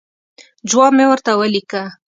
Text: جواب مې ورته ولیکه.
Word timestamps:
جواب 0.69 0.91
مې 0.97 1.05
ورته 1.09 1.31
ولیکه. 1.39 1.81